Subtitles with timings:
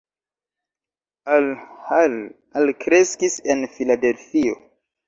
[1.35, 1.51] Al
[1.91, 2.17] Hall
[2.63, 4.61] alkreskis en Filadelfio.